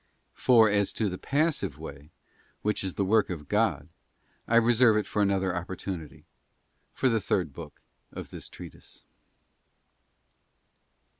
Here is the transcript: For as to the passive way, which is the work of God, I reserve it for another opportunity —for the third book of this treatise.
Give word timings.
For 0.33 0.67
as 0.67 0.93
to 0.93 1.09
the 1.09 1.19
passive 1.19 1.77
way, 1.77 2.09
which 2.63 2.83
is 2.83 2.95
the 2.95 3.05
work 3.05 3.29
of 3.29 3.47
God, 3.47 3.87
I 4.47 4.55
reserve 4.55 4.97
it 4.97 5.05
for 5.05 5.21
another 5.21 5.55
opportunity 5.55 6.25
—for 6.91 7.07
the 7.07 7.21
third 7.21 7.53
book 7.53 7.83
of 8.11 8.31
this 8.31 8.49
treatise. 8.49 9.03